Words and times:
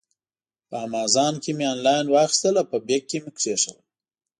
په 0.69 0.75
امازان 0.87 1.33
کې 1.43 1.51
مې 1.57 1.65
آنلاین 1.73 2.05
واخیستل 2.09 2.53
او 2.61 2.67
په 2.71 2.77
بیک 2.87 3.03
کې 3.09 3.17
مې 3.23 3.31
کېښودل. 3.39 3.79